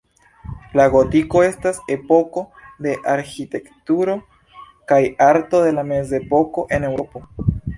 La 0.77 0.85
gotiko 0.95 1.43
estas 1.47 1.79
epoko 1.97 2.43
de 2.87 2.95
arĥitekturo 3.13 4.17
kaj 4.93 5.01
arto 5.27 5.61
de 5.69 5.75
la 5.81 5.85
mezepoko 5.95 6.67
en 6.79 6.89
Eŭropo. 6.93 7.27